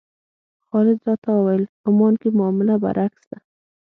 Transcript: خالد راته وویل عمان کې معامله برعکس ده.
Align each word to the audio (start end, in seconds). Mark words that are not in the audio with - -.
خالد 0.67 0.99
راته 1.07 1.29
وویل 1.33 1.63
عمان 1.87 2.13
کې 2.21 2.29
معامله 2.37 2.75
برعکس 2.83 3.23
ده. 3.31 3.37